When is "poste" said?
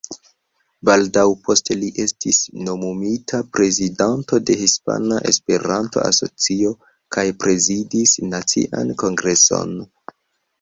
1.47-1.75